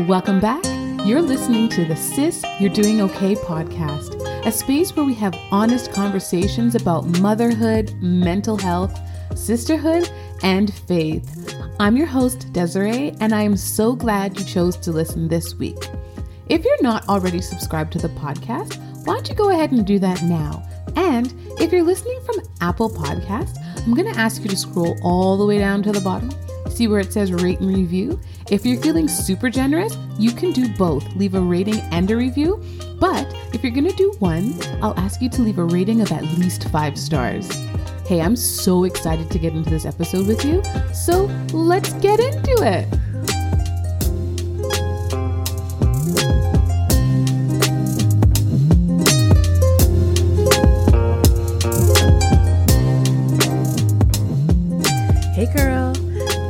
[0.00, 0.64] Welcome back.
[1.06, 5.92] You're listening to the Sis You're Doing Okay podcast, a space where we have honest
[5.92, 8.98] conversations about motherhood, mental health,
[9.36, 10.10] sisterhood,
[10.42, 11.54] and faith.
[11.78, 15.88] I'm your host, Desiree, and I am so glad you chose to listen this week.
[16.48, 18.76] If you're not already subscribed to the podcast,
[19.06, 20.68] why don't you go ahead and do that now?
[20.96, 25.36] And if you're listening from Apple Podcast, I'm going to ask you to scroll all
[25.36, 26.30] the way down to the bottom
[26.74, 28.18] See where it says rate and review?
[28.50, 31.06] If you're feeling super generous, you can do both.
[31.14, 32.60] Leave a rating and a review.
[32.98, 34.52] But if you're to do one,
[34.82, 37.48] I'll ask you to leave a rating of at least five stars.
[38.08, 40.64] Hey, I'm so excited to get into this episode with you.
[40.92, 42.88] So let's get into it.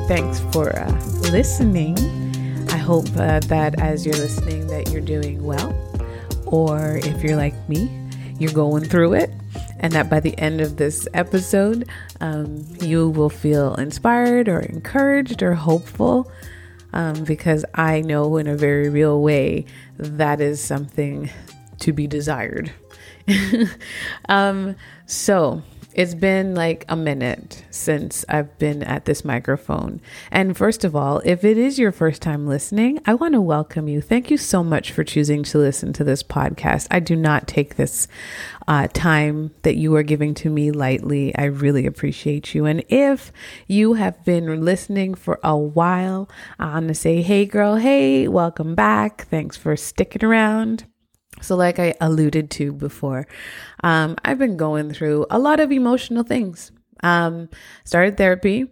[0.06, 0.90] Thanks for uh,
[1.30, 1.96] listening.
[2.68, 5.74] I hope uh, that as you're listening that you're doing well
[6.44, 7.90] or if you're like me,
[8.38, 9.30] you're going through it
[9.80, 11.88] and that by the end of this episode,
[12.20, 16.30] um, you will feel inspired or encouraged or hopeful
[16.92, 19.64] um, because I know in a very real way
[19.96, 21.30] that is something
[21.78, 22.72] to be desired.
[24.28, 25.62] um, so,
[25.94, 30.00] it's been like a minute since I've been at this microphone.
[30.30, 33.88] And first of all, if it is your first time listening, I want to welcome
[33.88, 34.00] you.
[34.00, 36.88] Thank you so much for choosing to listen to this podcast.
[36.90, 38.08] I do not take this
[38.66, 41.34] uh, time that you are giving to me lightly.
[41.36, 42.64] I really appreciate you.
[42.64, 43.32] And if
[43.68, 48.74] you have been listening for a while, I want to say, hey, girl, hey, welcome
[48.74, 49.28] back.
[49.28, 50.86] Thanks for sticking around.
[51.44, 53.26] So, like I alluded to before,
[53.82, 56.72] um, I've been going through a lot of emotional things.
[57.02, 57.48] Um,
[57.84, 58.66] started therapy.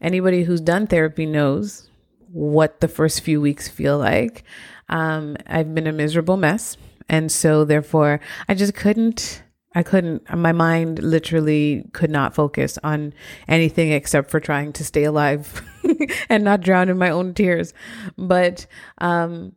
[0.00, 1.90] Anybody who's done therapy knows
[2.30, 4.44] what the first few weeks feel like.
[4.88, 6.76] Um, I've been a miserable mess.
[7.08, 9.42] And so, therefore, I just couldn't
[9.74, 13.12] I couldn't, my mind literally could not focus on
[13.48, 15.62] anything except for trying to stay alive
[16.28, 17.74] and not drown in my own tears.
[18.16, 18.66] But
[18.98, 19.56] um,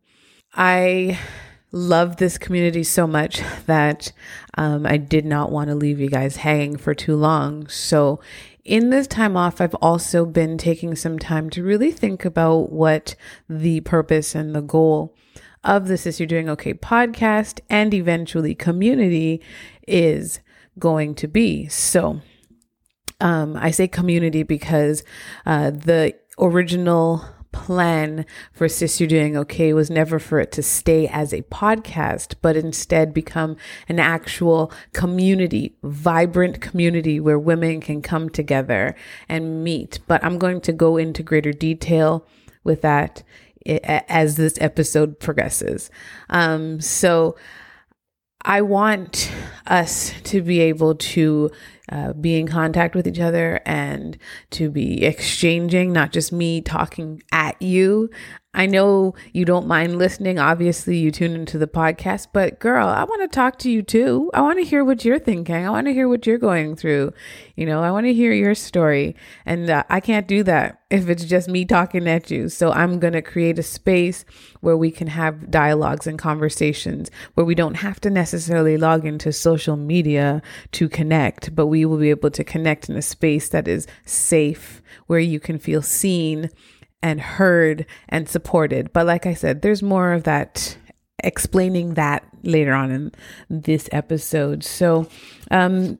[0.55, 1.19] I
[1.71, 4.11] love this community so much that
[4.57, 7.67] um, I did not want to leave you guys hanging for too long.
[7.67, 8.19] So,
[8.63, 13.15] in this time off, I've also been taking some time to really think about what
[13.47, 15.15] the purpose and the goal
[15.63, 19.41] of the Sis You're Doing Okay podcast and eventually community
[19.87, 20.41] is
[20.77, 21.67] going to be.
[21.67, 22.21] So,
[23.21, 25.03] um, I say community because
[25.45, 31.07] uh, the original plan for Sis You're Doing Okay was never for it to stay
[31.07, 38.29] as a podcast, but instead become an actual community, vibrant community where women can come
[38.29, 38.95] together
[39.27, 39.99] and meet.
[40.07, 42.25] But I'm going to go into greater detail
[42.63, 43.23] with that
[43.65, 45.89] as this episode progresses.
[46.29, 47.35] Um, so
[48.43, 49.31] I want
[49.65, 51.51] us to be able to
[51.91, 54.17] uh, be in contact with each other and
[54.51, 58.09] to be exchanging, not just me talking at you.
[58.57, 60.39] I know you don't mind listening.
[60.39, 64.31] Obviously, you tune into the podcast, but girl, I want to talk to you too.
[64.33, 65.55] I want to hear what you're thinking.
[65.55, 67.13] I want to hear what you're going through.
[67.55, 69.15] You know, I want to hear your story.
[69.45, 72.49] And uh, I can't do that if it's just me talking at you.
[72.49, 74.25] So I'm going to create a space
[74.61, 79.31] where we can have dialogues and conversations where we don't have to necessarily log into
[79.31, 83.67] social media to connect, but we will be able to connect in a space that
[83.67, 86.49] is safe, where you can feel seen
[87.01, 88.91] and heard and supported.
[88.93, 90.77] But like I said, there's more of that
[91.23, 93.11] explaining that later on in
[93.49, 94.63] this episode.
[94.63, 95.07] So,
[95.51, 95.99] um,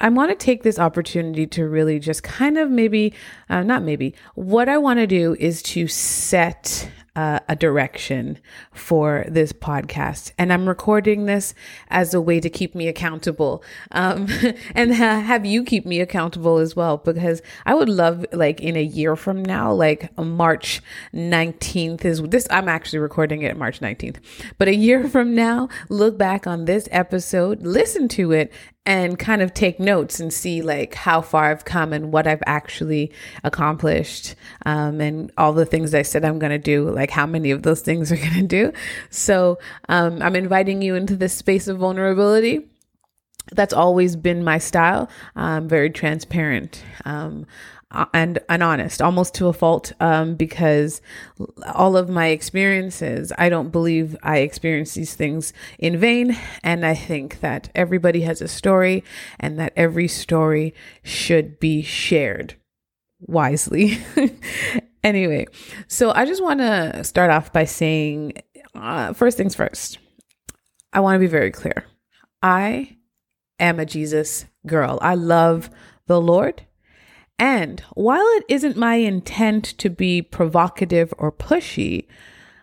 [0.00, 3.12] I want to take this opportunity to really just kind of maybe,
[3.50, 8.38] uh, not maybe, what I want to do is to set uh, a direction
[8.72, 10.32] for this podcast.
[10.38, 11.54] And I'm recording this
[11.88, 13.62] as a way to keep me accountable.
[13.90, 14.28] Um,
[14.74, 18.76] and ha- have you keep me accountable as well, because I would love, like, in
[18.76, 20.80] a year from now, like March
[21.14, 24.16] 19th is this, I'm actually recording it March 19th,
[24.58, 28.52] but a year from now, look back on this episode, listen to it,
[28.84, 32.42] and kind of take notes and see like how far I've come and what I've
[32.46, 33.12] actually
[33.44, 34.34] accomplished
[34.66, 37.62] um, and all the things I said I'm going to do, like how many of
[37.62, 38.72] those things are going to do.
[39.10, 39.58] So
[39.88, 42.68] um, I'm inviting you into this space of vulnerability
[43.50, 45.08] that's always been my style.
[45.34, 46.82] I'm very transparent.
[47.04, 47.46] Um,
[48.12, 51.00] and and honest, almost to a fault, um, because
[51.74, 56.94] all of my experiences, I don't believe I experience these things in vain, and I
[56.94, 59.04] think that everybody has a story,
[59.38, 62.56] and that every story should be shared
[63.20, 63.98] wisely.
[65.04, 65.46] anyway,
[65.88, 68.34] so I just want to start off by saying
[68.74, 69.98] uh, first things first.
[70.92, 71.84] I want to be very clear.
[72.42, 72.96] I
[73.58, 74.98] am a Jesus girl.
[75.00, 75.70] I love
[76.06, 76.62] the Lord.
[77.42, 82.06] And while it isn't my intent to be provocative or pushy,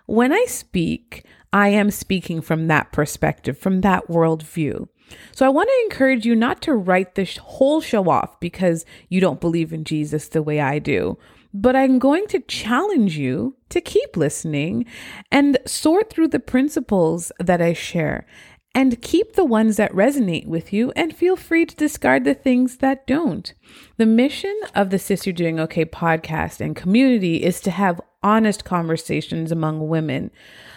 [0.06, 4.88] when I speak, I am speaking from that perspective, from that worldview.
[5.34, 9.20] So I want to encourage you not to write this whole show off because you
[9.20, 11.18] don't believe in Jesus the way I do.
[11.54, 14.86] But I'm going to challenge you to keep listening
[15.30, 18.26] and sort through the principles that I share
[18.76, 22.78] and keep the ones that resonate with you and feel free to discard the things
[22.78, 23.54] that don't.
[23.98, 28.66] The mission of the Sis You're Doing Okay podcast and community is to have honest
[28.66, 30.30] conversations among women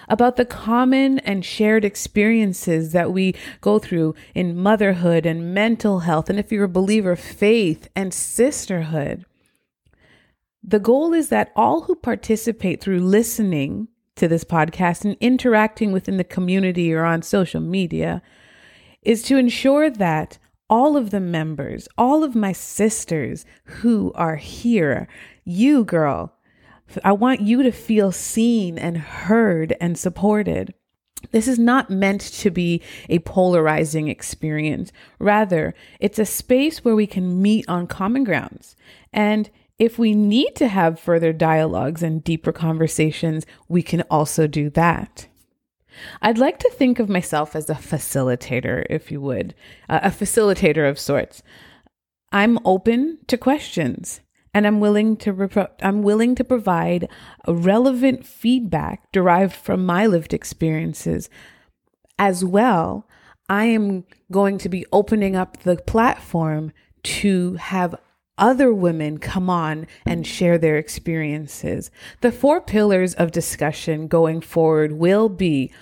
[0.08, 6.28] about the common and shared experiences that we go through in motherhood and mental health,
[6.28, 9.24] and if you're a believer, faith and sisterhood.
[10.62, 16.16] The goal is that all who participate through listening to this podcast and interacting within
[16.16, 18.22] the community or on social media
[19.02, 20.38] is to ensure that
[20.68, 25.08] all of the members, all of my sisters who are here,
[25.44, 26.34] you girl,
[27.04, 30.74] I want you to feel seen and heard and supported.
[31.30, 34.92] This is not meant to be a polarizing experience.
[35.18, 38.76] Rather, it's a space where we can meet on common grounds
[39.12, 44.70] and if we need to have further dialogues and deeper conversations, we can also do
[44.70, 45.28] that.
[46.20, 49.54] I'd like to think of myself as a facilitator, if you would,
[49.88, 51.42] a facilitator of sorts.
[52.30, 54.20] I'm open to questions
[54.54, 57.08] and I'm willing to I'm willing to provide
[57.46, 61.28] relevant feedback derived from my lived experiences.
[62.18, 63.08] As well,
[63.48, 66.72] I am going to be opening up the platform
[67.02, 67.96] to have
[68.42, 71.92] other women come on and share their experiences.
[72.22, 75.72] The four pillars of discussion going forward will be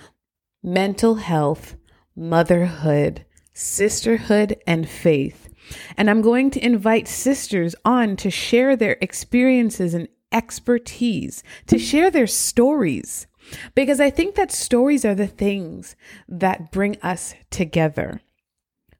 [0.61, 1.75] mental health,
[2.15, 5.49] motherhood, sisterhood, and faith.
[5.97, 12.11] And I'm going to invite sisters on to share their experiences and expertise, to share
[12.11, 13.25] their stories,
[13.73, 15.95] because I think that stories are the things
[16.29, 18.21] that bring us together.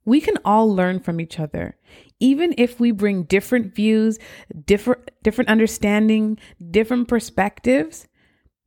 [0.04, 1.78] We can all learn from each other
[2.22, 4.18] even if we bring different views,
[4.66, 6.40] different different understanding,
[6.70, 8.08] different perspectives,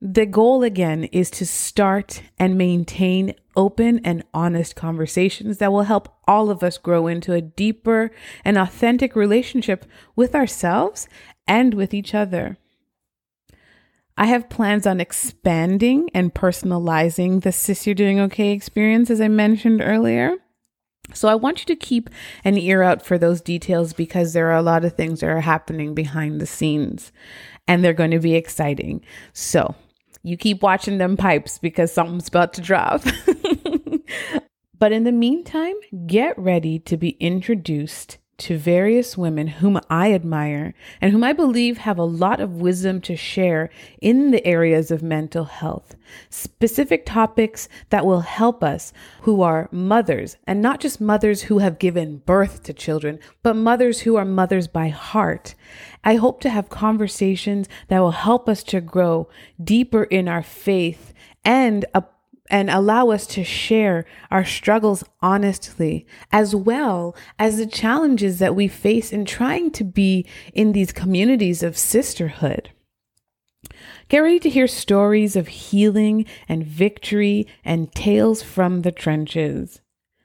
[0.00, 6.14] the goal again is to start and maintain open and honest conversations that will help
[6.26, 8.10] all of us grow into a deeper
[8.44, 11.08] and authentic relationship with ourselves
[11.46, 12.58] and with each other.
[14.16, 19.28] I have plans on expanding and personalizing the Sis You're Doing Okay experience, as I
[19.28, 20.36] mentioned earlier.
[21.12, 22.08] So I want you to keep
[22.44, 25.40] an ear out for those details because there are a lot of things that are
[25.40, 27.12] happening behind the scenes
[27.68, 29.04] and they're going to be exciting.
[29.32, 29.74] So
[30.22, 33.02] you keep watching them pipes because something's about to drop.
[34.78, 35.74] but in the meantime,
[36.06, 41.78] get ready to be introduced to various women whom I admire and whom I believe
[41.78, 43.70] have a lot of wisdom to share
[44.00, 45.94] in the areas of mental health.
[46.30, 48.92] Specific topics that will help us
[49.22, 54.00] who are mothers, and not just mothers who have given birth to children, but mothers
[54.00, 55.54] who are mothers by heart.
[56.02, 59.28] I hope to have conversations that will help us to grow
[59.62, 61.12] deeper in our faith
[61.44, 62.02] and a
[62.50, 68.68] and allow us to share our struggles honestly, as well as the challenges that we
[68.68, 72.70] face in trying to be in these communities of sisterhood.
[74.08, 79.80] Get ready to hear stories of healing and victory and tales from the trenches.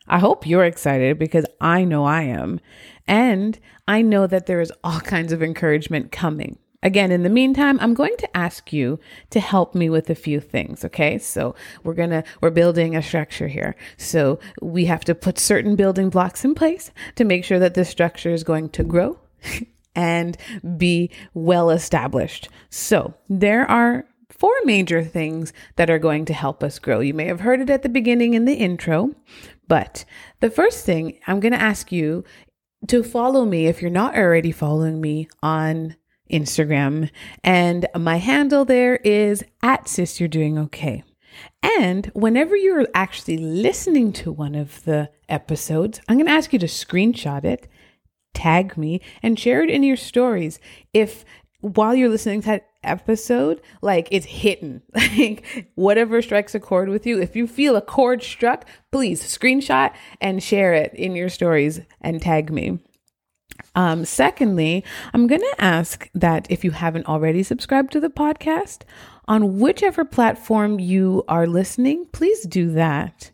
[0.08, 2.60] I hope you're excited because I know I am.
[3.08, 3.58] And
[3.88, 6.58] I know that there is all kinds of encouragement coming.
[6.82, 9.00] Again, in the meantime, I'm going to ask you
[9.32, 11.18] to help me with a few things, okay?
[11.18, 13.76] So, we're going to we're building a structure here.
[13.98, 17.90] So, we have to put certain building blocks in place to make sure that this
[17.90, 19.20] structure is going to grow
[19.96, 20.38] and
[20.78, 22.48] be well established.
[22.70, 27.02] So, there are four major things that are going to help us grow.
[27.02, 29.14] You may have heard it at the beginning in the intro,
[29.68, 30.06] but
[30.40, 32.24] the first thing I'm going to ask you
[32.88, 35.98] to follow me if you're not already following me on
[36.32, 37.10] Instagram.
[37.44, 41.04] And my handle there is at sis you're doing okay.
[41.62, 46.60] And whenever you're actually listening to one of the episodes, I'm going to ask you
[46.60, 47.68] to screenshot it,
[48.34, 50.60] tag me, and share it in your stories.
[50.94, 51.26] If
[51.62, 57.06] while you're listening to that episode, like it's hitting, like whatever strikes a chord with
[57.06, 61.82] you, if you feel a chord struck, please screenshot and share it in your stories
[62.02, 62.80] and tag me.
[63.76, 68.82] Um, secondly, I'm going to ask that if you haven't already subscribed to the podcast,
[69.28, 73.32] on whichever platform you are listening, please do that.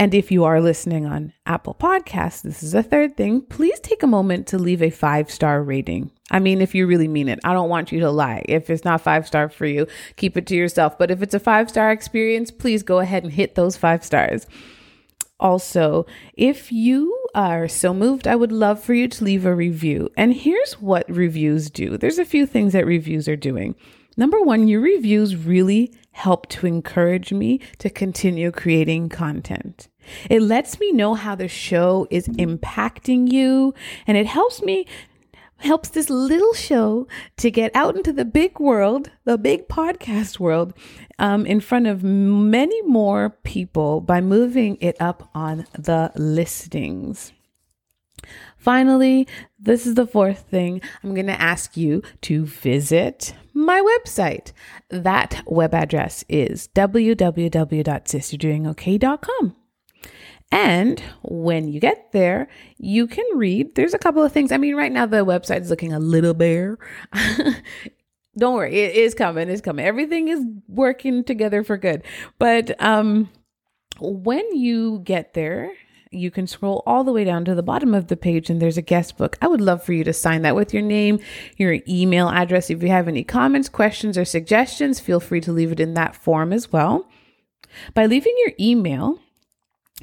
[0.00, 4.04] And if you are listening on Apple Podcasts, this is a third thing, please take
[4.04, 6.12] a moment to leave a five star rating.
[6.30, 8.44] I mean, if you really mean it, I don't want you to lie.
[8.48, 10.96] If it's not five star for you, keep it to yourself.
[10.96, 14.46] But if it's a five star experience, please go ahead and hit those five stars.
[15.40, 16.04] Also,
[16.34, 20.10] if you are so moved, I would love for you to leave a review.
[20.16, 23.74] And here's what reviews do there's a few things that reviews are doing.
[24.16, 29.88] Number one, your reviews really help to encourage me to continue creating content.
[30.28, 33.74] It lets me know how the show is impacting you,
[34.08, 34.86] and it helps me
[35.58, 40.72] helps this little show to get out into the big world, the big podcast world,
[41.18, 47.32] um, in front of many more people by moving it up on the listings.
[48.56, 50.82] Finally, this is the fourth thing.
[51.02, 54.52] I'm going to ask you to visit my website.
[54.90, 59.56] That web address is www.sisyouredoingok.com.
[60.50, 63.74] And when you get there, you can read.
[63.74, 64.50] There's a couple of things.
[64.50, 66.78] I mean, right now the website is looking a little bare.
[68.38, 69.48] Don't worry, it is coming.
[69.48, 69.84] It's coming.
[69.84, 72.02] Everything is working together for good.
[72.38, 73.28] But um
[74.00, 75.72] when you get there,
[76.10, 78.78] you can scroll all the way down to the bottom of the page and there's
[78.78, 79.36] a guest book.
[79.42, 81.18] I would love for you to sign that with your name,
[81.56, 82.70] your email address.
[82.70, 86.16] If you have any comments, questions, or suggestions, feel free to leave it in that
[86.16, 87.06] form as well.
[87.92, 89.18] By leaving your email,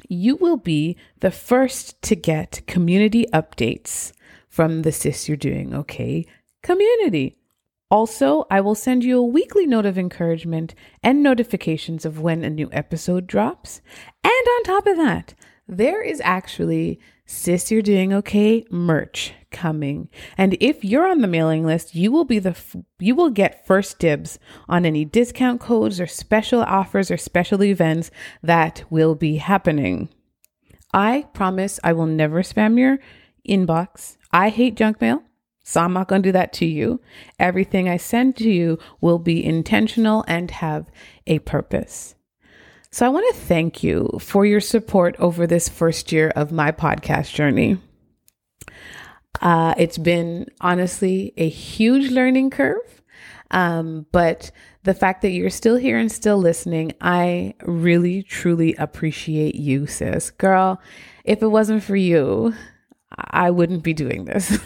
[0.08, 4.12] you will be the first to get community updates
[4.48, 6.26] from the Sis You're Doing Okay
[6.62, 7.36] community.
[7.88, 12.50] Also, I will send you a weekly note of encouragement and notifications of when a
[12.50, 13.80] new episode drops.
[14.24, 15.34] And on top of that,
[15.68, 20.10] there is actually Sis You're Doing Okay merch coming.
[20.36, 23.66] And if you're on the mailing list, you will be the f- you will get
[23.66, 28.10] first dibs on any discount codes or special offers or special events
[28.42, 30.10] that will be happening.
[30.92, 32.98] I promise I will never spam your
[33.48, 34.16] inbox.
[34.30, 35.22] I hate junk mail.
[35.64, 37.00] So I'm not going to do that to you.
[37.40, 40.90] Everything I send to you will be intentional and have
[41.26, 42.14] a purpose.
[42.90, 46.70] So I want to thank you for your support over this first year of my
[46.70, 47.78] podcast journey.
[49.40, 53.02] Uh, it's been honestly a huge learning curve.
[53.50, 54.50] Um, but
[54.82, 60.30] the fact that you're still here and still listening, I really, truly appreciate you, sis.
[60.30, 60.80] Girl,
[61.24, 62.54] if it wasn't for you,
[63.16, 64.58] I wouldn't be doing this.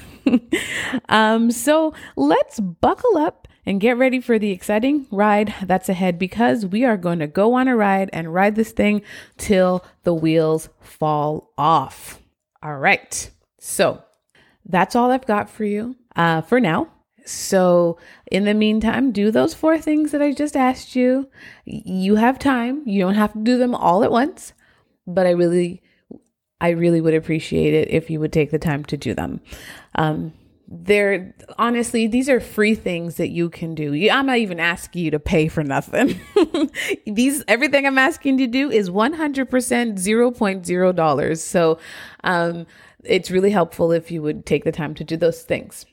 [1.08, 6.64] um, so let's buckle up and get ready for the exciting ride that's ahead because
[6.64, 9.02] we are going to go on a ride and ride this thing
[9.36, 12.20] till the wheels fall off.
[12.62, 13.30] All right.
[13.58, 14.02] So
[14.64, 16.88] that's all I've got for you uh, for now.
[17.26, 17.98] So,
[18.30, 21.28] in the meantime, do those four things that I just asked you.
[21.64, 22.82] You have time.
[22.86, 24.52] You don't have to do them all at once,
[25.06, 25.82] but I really,
[26.60, 29.40] I really would appreciate it if you would take the time to do them.
[29.94, 30.32] Um,
[30.72, 35.10] they're honestly these are free things that you can do i'm not even asking you
[35.10, 36.20] to pay for nothing
[37.06, 41.76] these everything i'm asking you to do is 100% 0.0 dollars so
[42.22, 42.66] um,
[43.04, 45.86] it's really helpful if you would take the time to do those things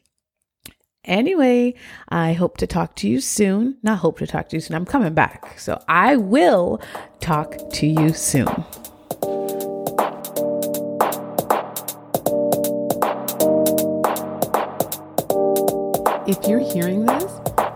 [1.03, 1.73] anyway
[2.09, 4.85] i hope to talk to you soon not hope to talk to you soon i'm
[4.85, 6.81] coming back so i will
[7.19, 8.47] talk to you soon
[16.27, 17.23] If you're hearing this,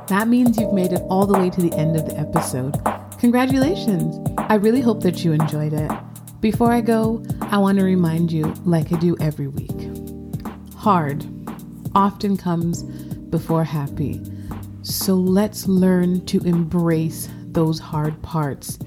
[0.08, 2.76] that means you've made it all the way to the end of the episode.
[3.18, 4.20] Congratulations!
[4.38, 5.90] I really hope that you enjoyed it.
[6.42, 9.70] Before I go, I want to remind you, like I do every week
[10.76, 11.24] hard
[11.94, 12.82] often comes
[13.30, 14.20] before happy.
[14.82, 18.80] So let's learn to embrace those hard parts.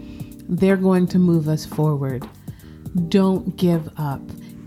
[0.48, 2.28] They're going to move us forward.
[3.08, 4.22] Don't give up,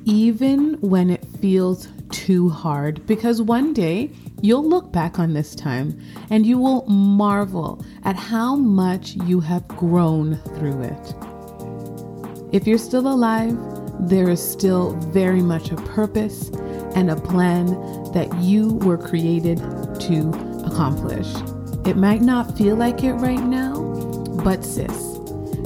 [0.05, 4.09] even when it feels too hard, because one day
[4.41, 9.67] You'll look back on this time and you will marvel at how much you have
[9.67, 11.36] grown through it.
[12.51, 13.57] If you're still alive,
[13.99, 16.49] there is still very much a purpose
[16.95, 17.67] and a plan
[18.13, 20.29] that you were created to
[20.65, 21.27] accomplish.
[21.85, 23.81] It might not feel like it right now,
[24.45, 25.19] but sis,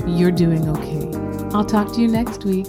[0.08, 1.12] you're doing okay.
[1.56, 2.68] I'll talk to you next week.